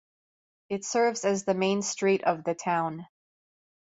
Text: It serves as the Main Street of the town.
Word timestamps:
It 0.67 0.83
serves 0.83 1.25
as 1.25 1.43
the 1.43 1.53
Main 1.53 1.83
Street 1.83 2.23
of 2.23 2.43
the 2.43 2.55
town. 2.55 3.05